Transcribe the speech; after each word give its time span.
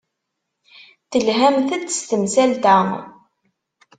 Telhamt-d 1.11 1.85
s 1.91 1.99
temsalt-a. 2.09 2.77